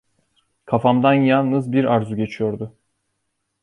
Kafamdan 0.65 1.13
yalnız 1.13 1.71
bir 1.71 1.83
arzu 1.85 2.15
geçiyordu. 2.15 2.73